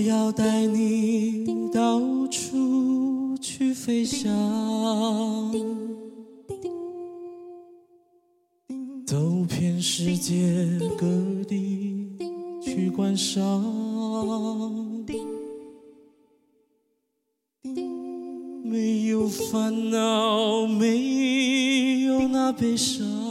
[0.00, 4.30] 要带你到处去飞翔，
[9.06, 11.06] 走遍世界各
[11.48, 12.16] 地
[12.62, 13.62] 去观赏，
[18.62, 23.29] 没有烦恼，没有那悲伤。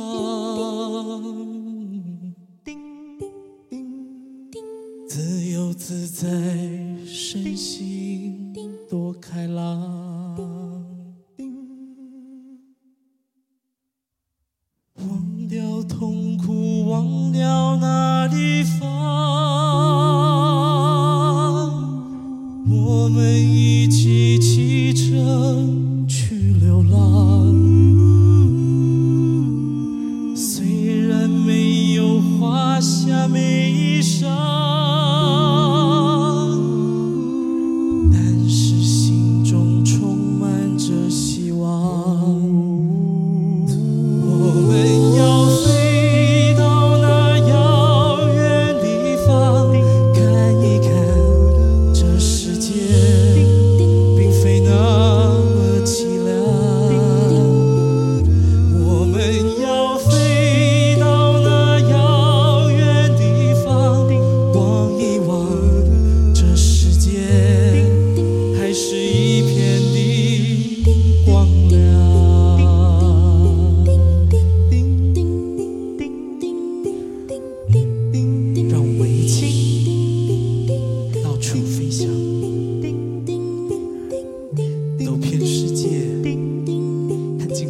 [9.56, 10.36] 多开朗。
[14.96, 19.19] 忘掉痛苦，忘掉那地方，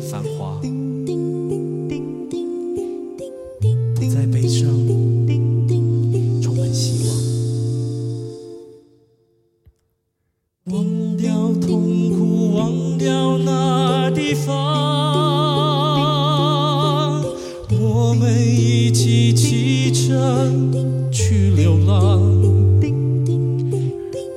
[0.09, 0.59] 繁华。
[3.95, 4.67] 不再悲伤，
[6.41, 7.09] 充满希望。
[10.73, 10.84] 忘
[11.16, 14.56] 掉痛苦，忘掉那地方，
[17.79, 22.19] 我们一起启程去流浪。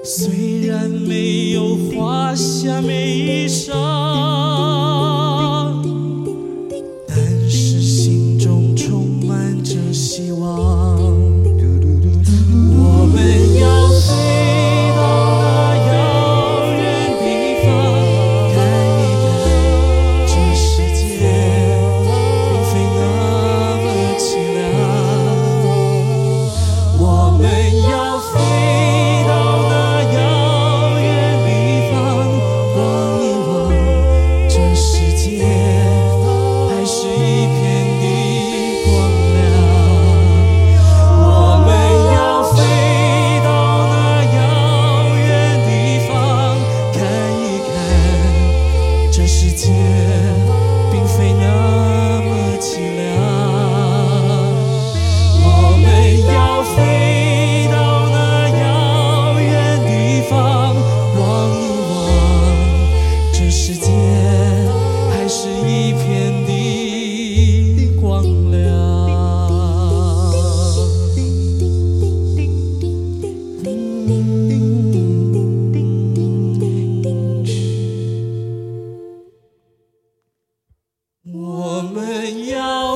[0.04, 4.11] 虽然没有华厦美衣裳。
[10.60, 11.22] 啊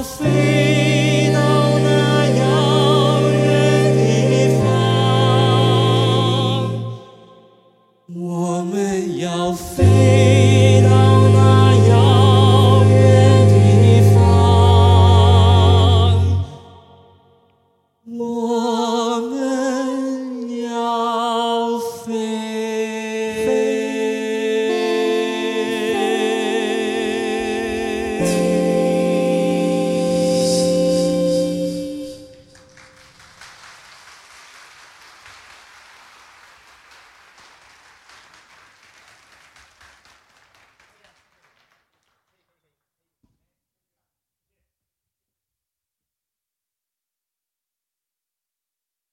[0.07, 0.46] see.